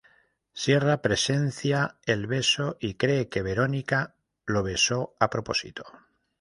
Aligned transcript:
Sierra 0.51 1.03
presencia 1.03 1.99
el 2.07 2.25
beso 2.25 2.75
y 2.79 2.95
cree 2.95 3.29
que 3.29 3.43
Veronica 3.43 4.15
lo 4.47 4.63
besó 4.63 5.13
a 5.19 5.29
propósito. 5.29 5.83